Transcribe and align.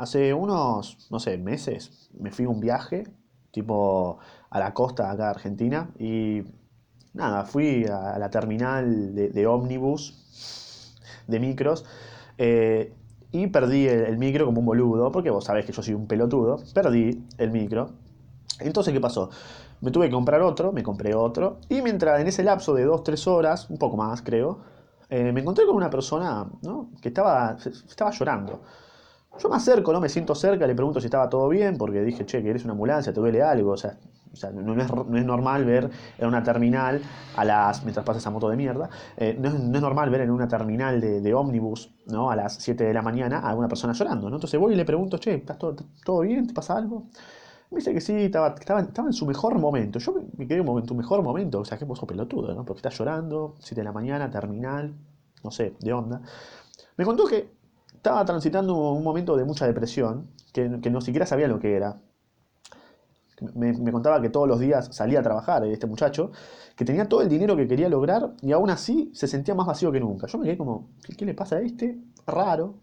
hace 0.00 0.32
unos, 0.32 0.96
no 1.10 1.20
sé, 1.20 1.36
meses 1.36 2.08
me 2.18 2.30
fui 2.30 2.46
a 2.46 2.48
un 2.48 2.58
viaje, 2.58 3.04
tipo 3.50 4.18
a 4.48 4.58
la 4.58 4.72
costa 4.72 5.10
acá 5.10 5.24
de 5.24 5.28
Argentina, 5.28 5.90
y 5.98 6.42
nada, 7.12 7.44
fui 7.44 7.84
a 7.84 8.18
la 8.18 8.30
terminal 8.30 9.14
de, 9.14 9.46
ómnibus, 9.46 10.96
de 11.26 11.38
micros, 11.38 11.84
eh, 12.38 12.94
y 13.30 13.48
perdí 13.48 13.88
el, 13.88 14.16
micro 14.16 14.46
como 14.46 14.60
un 14.60 14.66
boludo, 14.66 15.12
porque 15.12 15.28
vos 15.28 15.44
sabés 15.44 15.66
que 15.66 15.72
yo 15.72 15.82
soy 15.82 15.92
un 15.92 16.06
pelotudo, 16.06 16.56
perdí 16.72 17.22
el 17.36 17.50
micro. 17.50 17.90
Entonces, 18.58 18.94
¿qué 18.94 19.00
pasó? 19.00 19.28
Me 19.82 19.90
tuve 19.90 20.06
que 20.06 20.12
comprar 20.12 20.40
otro, 20.40 20.72
me 20.72 20.82
compré 20.82 21.14
otro, 21.14 21.58
y 21.68 21.82
mientras 21.82 22.20
en 22.20 22.26
ese 22.26 22.42
lapso 22.42 22.72
de 22.72 22.88
2-3 22.88 23.26
horas, 23.26 23.68
un 23.68 23.76
poco 23.76 23.98
más 23.98 24.22
creo, 24.22 24.60
eh, 25.10 25.30
me 25.30 25.40
encontré 25.40 25.66
con 25.66 25.76
una 25.76 25.90
persona 25.90 26.48
que 27.02 27.08
estaba, 27.08 27.58
estaba 27.86 28.10
llorando. 28.12 28.62
Yo 29.38 29.48
me 29.48 29.56
acerco, 29.56 29.92
no 29.92 30.00
me 30.00 30.08
siento 30.08 30.34
cerca, 30.34 30.66
le 30.66 30.74
pregunto 30.74 31.00
si 31.00 31.06
estaba 31.06 31.28
todo 31.28 31.48
bien, 31.48 31.78
porque 31.78 32.02
dije, 32.02 32.26
che, 32.26 32.42
que 32.42 32.50
eres 32.50 32.64
una 32.64 32.72
ambulancia, 32.72 33.12
te 33.12 33.20
duele 33.20 33.42
algo. 33.42 33.72
O 33.72 33.76
sea, 33.76 33.96
no, 34.52 34.80
es, 34.80 35.24
normal 35.24 35.64
ver 35.64 35.90
en 36.18 36.28
una 36.28 36.42
terminal, 36.42 37.02
a 37.36 37.44
las 37.44 37.82
mientras 37.82 38.04
pasa 38.04 38.18
esa 38.18 38.30
moto 38.30 38.48
de 38.48 38.56
mierda, 38.56 38.88
eh, 39.16 39.36
no, 39.38 39.48
es, 39.48 39.54
normal 39.82 40.10
ver 40.10 40.22
en 40.22 40.30
una 40.30 40.46
terminal 40.46 41.00
de, 41.00 41.34
ómnibus 41.34 41.90
¿no? 42.06 42.30
a 42.30 42.36
las 42.36 42.54
7 42.54 42.84
de 42.84 42.94
la 42.94 43.02
mañana 43.02 43.40
a 43.40 43.54
una 43.54 43.68
persona 43.68 43.92
llorando. 43.92 44.28
¿no? 44.30 44.36
Entonces 44.36 44.58
voy 44.58 44.74
y 44.74 44.76
le 44.76 44.84
pregunto, 44.84 45.18
che, 45.18 45.34
¿estás 45.34 45.58
todo, 45.58 46.20
bien? 46.20 46.46
¿Te 46.46 46.54
pasa 46.54 46.76
algo? 46.76 47.06
Me 47.70 47.78
dice 47.78 47.92
que 47.94 48.00
sí, 48.00 48.14
estaba, 48.14 48.54
estaba, 48.58 48.80
estaba, 48.80 49.08
en 49.08 49.12
su 49.12 49.26
mejor 49.26 49.58
momento. 49.58 49.98
Yo 50.00 50.14
me 50.36 50.46
quedé 50.46 50.58
en 50.58 50.86
tu 50.86 50.94
mejor 50.94 51.22
momento. 51.22 51.60
O 51.60 51.64
sea, 51.64 51.78
que 51.78 51.84
vos 51.84 52.00
pelotudo, 52.00 52.52
¿no? 52.52 52.64
Porque 52.64 52.78
estás 52.78 52.98
llorando, 52.98 53.54
7 53.60 53.80
de 53.80 53.84
la 53.84 53.92
mañana, 53.92 54.28
terminal, 54.28 54.92
no 55.44 55.50
sé, 55.52 55.74
de 55.78 55.92
onda. 55.92 56.20
Me 56.96 57.04
contó 57.04 57.26
que 57.26 57.59
estaba 58.00 58.24
transitando 58.24 58.74
un 58.92 59.04
momento 59.04 59.36
de 59.36 59.44
mucha 59.44 59.66
depresión, 59.66 60.30
que, 60.54 60.80
que 60.80 60.88
no 60.88 61.02
siquiera 61.02 61.26
sabía 61.26 61.48
lo 61.48 61.58
que 61.58 61.76
era. 61.76 62.00
Me, 63.54 63.92
contaba 63.92 64.22
que 64.22 64.30
todos 64.30 64.48
los 64.48 64.58
días 64.58 64.88
salía 64.92 65.20
a 65.20 65.22
trabajar 65.22 65.66
este 65.66 65.86
muchacho, 65.86 66.30
que 66.76 66.86
tenía 66.86 67.06
todo 67.10 67.20
el 67.20 67.28
dinero 67.28 67.56
que 67.56 67.68
quería 67.68 67.90
lograr 67.90 68.32
y 68.40 68.52
aún 68.52 68.70
así 68.70 69.10
se 69.14 69.26
sentía 69.26 69.54
más 69.54 69.66
vacío 69.66 69.92
que 69.92 70.00
nunca. 70.00 70.26
Yo 70.28 70.38
me 70.38 70.46
quedé 70.46 70.56
como, 70.56 70.88
¿qué, 71.14 71.26
le 71.26 71.34
pasa 71.34 71.56
a 71.56 71.60
este? 71.60 71.98
Raro. 72.26 72.76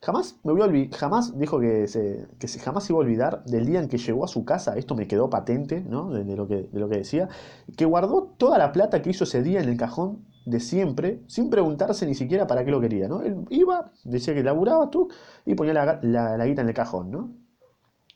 Jamás 0.00 0.36
me 0.44 0.52
voy 0.52 0.62
a 0.62 0.66
olvidar, 0.66 0.96
jamás 0.96 1.36
dijo 1.36 1.58
que, 1.58 1.88
se, 1.88 2.28
que 2.38 2.46
jamás 2.46 2.88
iba 2.88 2.98
a 2.98 3.02
olvidar 3.02 3.44
del 3.46 3.66
día 3.66 3.80
en 3.80 3.88
que 3.88 3.98
llegó 3.98 4.24
a 4.24 4.28
su 4.28 4.44
casa, 4.44 4.76
esto 4.76 4.94
me 4.94 5.08
quedó 5.08 5.28
patente, 5.28 5.80
¿no? 5.80 6.10
De, 6.10 6.36
lo 6.36 6.46
que, 6.46 6.68
de 6.70 6.78
lo 6.78 6.88
que 6.88 6.98
decía, 6.98 7.28
que 7.76 7.84
guardó 7.84 8.32
toda 8.38 8.58
la 8.58 8.70
plata 8.70 9.02
que 9.02 9.10
hizo 9.10 9.24
ese 9.24 9.42
día 9.42 9.60
en 9.60 9.68
el 9.68 9.76
cajón 9.76 10.24
de 10.46 10.60
siempre, 10.60 11.22
sin 11.26 11.50
preguntarse 11.50 12.06
ni 12.06 12.14
siquiera 12.14 12.46
para 12.46 12.64
qué 12.64 12.70
lo 12.70 12.80
quería, 12.80 13.08
¿no? 13.08 13.20
Él 13.20 13.44
iba, 13.50 13.90
decía 14.04 14.32
que 14.32 14.44
laburaba 14.44 14.88
tú 14.88 15.08
y 15.44 15.54
ponía 15.56 15.74
la, 15.74 15.98
la, 16.02 16.46
guita 16.46 16.62
en 16.62 16.68
el 16.68 16.74
cajón, 16.74 17.10
¿no? 17.10 17.32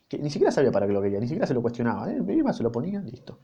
Que 0.09 0.19
ni 0.19 0.31
siquiera 0.31 0.53
sabía 0.53 0.71
para 0.71 0.87
qué 0.87 0.93
lo 0.93 1.03
quería, 1.03 1.19
ni 1.19 1.27
siquiera 1.27 1.47
se 1.47 1.55
lo 1.55 1.61
cuestionaba, 1.61 2.11
¿eh? 2.11 2.23
iba, 2.29 2.53
se 2.53 2.63
lo 2.63 2.71
ponía, 2.71 3.01
listo. 3.01 3.41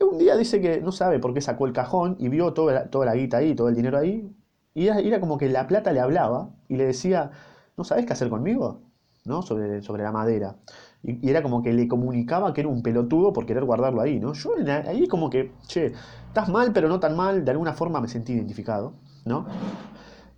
Un 0.00 0.18
día 0.18 0.36
dice 0.36 0.60
que 0.60 0.80
no 0.80 0.92
sabe 0.92 1.18
por 1.18 1.34
qué 1.34 1.40
sacó 1.40 1.66
el 1.66 1.72
cajón 1.72 2.16
y 2.20 2.28
vio 2.28 2.52
toda 2.52 2.88
toda 2.88 3.06
la 3.06 3.14
guita 3.14 3.38
ahí, 3.38 3.54
todo 3.54 3.68
el 3.68 3.74
dinero 3.74 3.98
ahí, 3.98 4.32
y 4.72 4.86
era, 4.88 5.20
como 5.20 5.36
que 5.36 5.48
la 5.48 5.66
plata 5.66 5.92
le 5.92 6.00
hablaba 6.00 6.50
y 6.68 6.76
le 6.76 6.86
decía, 6.86 7.32
¿no 7.76 7.84
sabes 7.84 8.06
qué 8.06 8.12
hacer 8.12 8.28
conmigo? 8.28 8.82
¿no? 9.24 9.42
Sobre, 9.42 9.82
sobre 9.82 10.04
la 10.04 10.12
madera. 10.12 10.56
Y, 11.04 11.28
era 11.28 11.42
como 11.42 11.62
que 11.62 11.72
le 11.72 11.86
comunicaba 11.86 12.52
que 12.52 12.62
era 12.62 12.68
un 12.68 12.82
pelotudo 12.82 13.32
por 13.32 13.46
querer 13.46 13.64
guardarlo 13.64 14.00
ahí, 14.00 14.18
¿no? 14.18 14.32
Yo 14.32 14.54
ahí 14.86 15.06
como 15.06 15.30
que, 15.30 15.52
che, 15.66 15.92
estás 16.28 16.48
mal 16.48 16.72
pero 16.72 16.88
no 16.88 16.98
tan 16.98 17.14
mal, 17.16 17.44
de 17.44 17.50
alguna 17.50 17.74
forma 17.74 18.00
me 18.00 18.08
sentí 18.08 18.32
identificado, 18.32 18.94
¿no? 19.24 19.46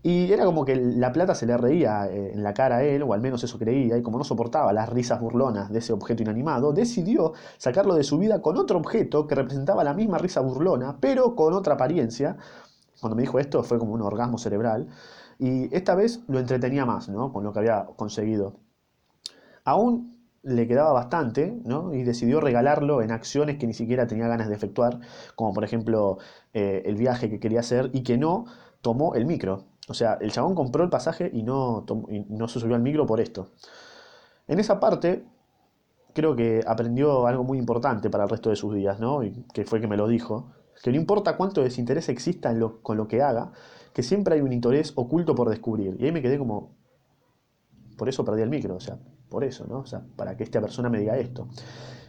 Y 0.03 0.33
era 0.33 0.45
como 0.45 0.65
que 0.65 0.77
la 0.77 1.13
plata 1.13 1.35
se 1.35 1.47
le 1.47 1.57
reía 1.57 2.07
eh, 2.07 2.33
en 2.33 2.45
la 2.45 2.55
cara 2.55 2.77
a 2.77 2.85
él, 2.85 3.03
o 3.03 3.13
al 3.13 3.21
menos 3.21 3.43
eso 3.43 3.59
creía, 3.59 3.97
y 3.97 4.03
como 4.03 4.19
no 4.19 4.25
soportaba 4.25 4.73
las 4.73 4.89
risas 4.89 5.21
burlonas 5.21 5.73
de 5.73 5.81
ese 5.81 5.93
objeto 5.93 6.23
inanimado, 6.23 6.73
decidió 6.73 7.33
sacarlo 7.59 7.95
de 7.95 8.05
su 8.05 8.19
vida 8.19 8.41
con 8.41 8.57
otro 8.57 8.79
objeto 8.79 9.27
que 9.27 9.35
representaba 9.35 9.83
la 9.83 9.95
misma 9.95 10.19
risa 10.19 10.41
burlona, 10.41 10.97
pero 11.01 11.35
con 11.35 11.55
otra 11.55 11.75
apariencia, 11.75 12.37
cuando 13.01 13.17
me 13.17 13.23
dijo 13.23 13.39
esto 13.41 13.63
fue 13.65 13.79
como 13.79 13.95
un 13.95 14.03
orgasmo 14.03 14.39
cerebral. 14.39 14.87
Y 15.39 15.75
esta 15.75 15.95
vez 15.95 16.21
lo 16.29 16.39
entretenía 16.39 16.87
más, 16.87 17.09
¿no? 17.09 17.33
Con 17.33 17.45
lo 17.45 17.53
que 17.53 17.59
había 17.59 17.87
conseguido. 17.97 18.55
Aún 19.65 20.16
le 20.47 20.69
quedaba 20.69 20.93
bastante, 20.93 21.61
¿no? 21.65 21.93
Y 21.93 22.05
decidió 22.05 22.41
regalarlo 22.41 23.03
en 23.03 23.11
acciones 23.11 23.59
que 23.59 23.67
ni 23.67 23.75
siquiera 23.75 24.07
tenía 24.07 24.29
ganas 24.29 24.49
de 24.49 24.55
efectuar, 24.55 25.01
como 25.35 25.53
por 25.53 25.65
ejemplo 25.65 26.19
eh, 26.55 26.83
el 26.87 26.95
viaje 26.95 27.29
que 27.29 27.41
quería 27.41 27.61
hacer 27.61 27.91
y 27.93 28.05
que 28.05 28.17
no 28.17 28.47
tomó 28.81 29.17
el 29.17 29.27
micro. 29.27 29.65
O 29.89 29.95
sea, 29.95 30.19
el 30.21 30.31
chabón 30.31 30.55
compró 30.55 30.85
el 30.85 30.91
pasaje 30.91 31.31
y 31.33 31.43
no, 31.43 31.85
no 32.29 32.49
se 32.49 32.61
subió 32.61 32.77
al 32.77 32.83
micro 32.83 33.07
por 33.07 33.21
esto. 33.21 33.51
En 34.47 34.61
esa 34.61 34.79
parte, 34.79 35.25
creo 36.15 36.37
que 36.37 36.63
aprendió 36.65 37.27
algo 37.27 37.43
muy 37.43 37.59
importante 37.59 38.09
para 38.09 38.25
el 38.25 38.31
resto 38.31 38.51
de 38.51 38.57
sus 38.57 38.73
días, 38.73 39.01
¿no? 39.01 39.25
Y 39.25 39.45
que 39.53 39.65
fue 39.65 39.81
que 39.81 39.89
me 39.89 39.97
lo 39.97 40.07
dijo, 40.07 40.53
que 40.81 40.93
no 40.93 40.97
importa 40.97 41.37
cuánto 41.37 41.61
desinterés 41.63 42.09
exista 42.09 42.55
con 42.83 42.97
lo 42.97 43.09
que 43.09 43.21
haga, 43.21 43.51
que 43.93 44.05
siempre 44.05 44.37
hay 44.37 44.43
un 44.43 44.53
interés 44.53 44.93
oculto 44.95 45.35
por 45.35 45.49
descubrir. 45.51 45.97
Y 45.99 46.05
ahí 46.05 46.13
me 46.13 46.23
quedé 46.23 46.39
como, 46.39 46.77
por 47.99 48.09
eso 48.09 48.25
perdí 48.25 48.43
el 48.43 48.51
micro, 48.51 48.77
o 48.77 48.81
sea, 48.81 48.99
por 49.29 49.45
eso, 49.45 49.67
¿no? 49.69 49.79
O 49.81 49.87
sea, 49.87 50.03
para 50.17 50.37
que 50.37 50.45
esta 50.45 50.61
persona 50.61 50.89
me 50.89 50.99
diga 50.99 51.17
esto. 51.17 51.49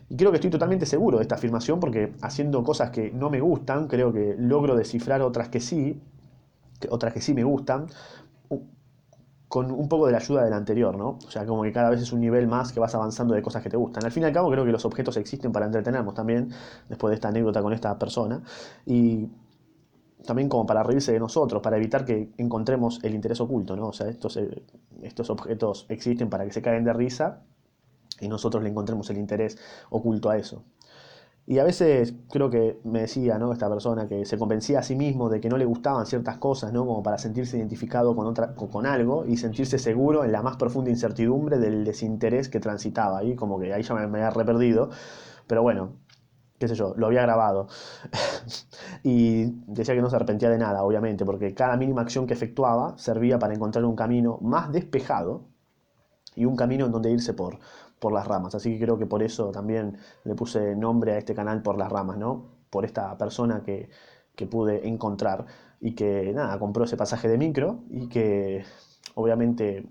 Y 0.10 0.16
creo 0.16 0.32
que 0.32 0.38
estoy 0.38 0.50
totalmente 0.50 0.86
seguro 0.86 1.18
de 1.18 1.24
esta 1.24 1.36
afirmación 1.36 1.80
porque 1.80 2.14
haciendo 2.22 2.64
cosas 2.64 2.92
que 2.92 3.12
no 3.12 3.30
me 3.30 3.42
gustan, 3.42 3.88
creo 3.88 4.14
que 4.14 4.36
logro 4.38 4.76
descifrar 4.76 5.22
otras 5.22 5.50
que 5.50 5.60
sí, 5.60 6.02
otras 6.90 7.14
que 7.14 7.22
sí 7.22 7.34
me 7.34 7.44
gustan, 7.44 7.88
con 9.48 9.72
un 9.72 9.88
poco 9.88 10.06
de 10.08 10.12
la 10.12 10.18
ayuda 10.18 10.44
del 10.44 10.54
anterior, 10.54 10.98
¿no? 10.98 11.20
O 11.26 11.32
sea, 11.32 11.46
como 11.46 11.64
que 11.64 11.72
cada 11.72 11.90
vez 11.90 12.02
es 12.02 12.12
un 12.12 12.20
nivel 12.20 12.48
más 12.48 12.74
que 12.74 12.80
vas 12.80 12.94
avanzando 12.96 13.34
de 13.34 13.42
cosas 13.42 13.64
que 13.64 13.70
te 13.70 13.78
gustan. 13.78 14.04
Al 14.04 14.12
fin 14.12 14.24
y 14.24 14.26
al 14.26 14.34
cabo, 14.34 14.52
creo 14.52 14.66
que 14.66 14.72
los 14.72 14.84
objetos 14.86 15.16
existen 15.18 15.52
para 15.52 15.66
entretenernos 15.66 16.14
también, 16.14 16.52
después 16.90 17.12
de 17.12 17.16
esta 17.16 17.30
anécdota 17.30 17.62
con 17.62 17.74
esta 17.74 17.98
persona, 17.98 18.42
y 18.86 19.30
también 20.26 20.50
como 20.50 20.66
para 20.66 20.84
reírse 20.84 21.12
de 21.14 21.20
nosotros, 21.20 21.62
para 21.62 21.78
evitar 21.78 22.06
que 22.06 22.32
encontremos 22.38 23.00
el 23.04 23.16
interés 23.16 23.40
oculto, 23.40 23.76
¿no? 23.76 23.88
O 23.88 23.94
sea, 23.94 24.08
estos, 24.08 24.38
eh, 24.38 24.64
estos 25.02 25.30
objetos 25.30 25.86
existen 25.90 26.30
para 26.30 26.46
que 26.46 26.52
se 26.52 26.62
caigan 26.62 26.84
de 26.84 26.94
risa 26.94 27.44
y 28.20 28.28
nosotros 28.28 28.64
le 28.64 28.70
encontremos 28.70 29.10
el 29.10 29.18
interés 29.18 29.58
oculto 29.90 30.30
a 30.30 30.38
eso. 30.38 30.64
Y 31.50 31.60
a 31.60 31.64
veces 31.64 32.14
creo 32.30 32.50
que 32.50 32.82
me 32.84 33.00
decía, 33.00 33.38
¿no? 33.38 33.54
Esta 33.54 33.70
persona 33.70 34.10
que 34.10 34.26
se 34.26 34.38
convencía 34.38 34.80
a 34.80 34.84
sí 34.84 34.98
mismo 34.98 35.30
de 35.30 35.40
que 35.40 35.48
no 35.48 35.58
le 35.58 35.64
gustaban 35.64 36.06
ciertas 36.06 36.38
cosas, 36.40 36.74
¿no? 36.74 36.86
Como 36.86 37.02
para 37.02 37.18
sentirse 37.18 37.58
identificado 37.58 38.18
con, 38.18 38.28
otra, 38.28 38.54
con 38.54 38.86
algo 38.86 39.26
y 39.26 39.38
sentirse 39.38 39.80
seguro 39.80 40.26
en 40.26 40.34
la 40.34 40.42
más 40.42 40.58
profunda 40.58 40.90
incertidumbre 40.90 41.58
del 41.58 41.86
desinterés 41.86 42.50
que 42.50 42.60
transitaba. 42.60 43.24
Y 43.24 43.36
como 43.36 43.60
que 43.60 43.74
ahí 43.74 43.82
ya 43.82 43.96
me, 43.96 44.02
había 44.02 44.30
reperdido. 44.30 44.90
Pero 45.48 45.62
bueno, 45.62 45.94
qué 46.60 46.68
sé 46.68 46.76
yo, 46.76 46.94
lo 46.98 47.08
había 47.08 47.22
grabado. 47.22 47.68
y 49.04 49.46
decía 49.68 49.96
que 49.96 50.02
no 50.02 50.10
se 50.10 50.16
arrepentía 50.16 50.50
de 50.50 50.58
nada, 50.58 50.84
obviamente, 50.84 51.26
porque 51.26 51.54
cada 51.54 51.78
mínima 51.78 52.02
acción 52.02 52.28
que 52.28 52.34
efectuaba 52.34 52.98
servía 52.98 53.40
para 53.40 53.54
encontrar 53.54 53.86
un 53.86 53.96
camino 53.96 54.40
más 54.42 54.72
despejado 54.72 55.46
y 56.36 56.46
un 56.46 56.56
camino 56.56 56.86
en 56.86 56.92
donde 56.92 57.12
irse 57.12 57.34
por, 57.34 57.60
por 58.00 58.14
las 58.14 58.28
ramas. 58.28 58.56
Así 58.56 58.74
que 58.74 58.86
creo 58.86 58.98
que 58.98 59.06
por 59.06 59.24
eso 59.24 59.52
también 59.52 59.98
le 60.24 60.36
puse 60.36 60.76
nombre 60.76 61.14
a 61.14 61.18
este 61.18 61.34
canal 61.36 61.62
por 61.62 61.78
las 61.78 61.92
ramas, 61.92 62.18
¿no? 62.18 62.46
Por 62.70 62.86
esta 62.86 63.18
persona 63.18 63.64
que, 63.64 63.90
pude 64.52 64.88
encontrar 64.88 65.46
y 65.82 65.96
que, 65.96 66.32
nada, 66.34 66.60
compró 66.60 66.84
ese 66.84 66.96
pasaje 66.96 67.28
de 67.28 67.40
micro 67.40 67.80
y 67.90 68.08
que 68.08 68.64
obviamente 69.16 69.88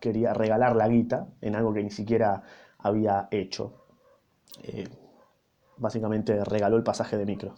quería 0.00 0.34
regalar 0.34 0.74
la 0.74 0.88
guita 0.88 1.28
en 1.40 1.54
algo 1.54 1.72
que 1.72 1.82
ni 1.84 1.90
siquiera 1.90 2.42
había 2.78 3.28
hecho. 3.30 3.72
Eh, 4.64 4.88
básicamente 5.78 6.44
regaló 6.44 6.76
el 6.76 6.82
pasaje 6.82 7.16
de 7.16 7.26
micro. 7.26 7.54